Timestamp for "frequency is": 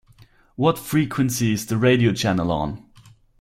0.79-1.67